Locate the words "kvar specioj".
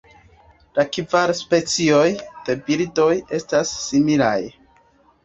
0.95-2.05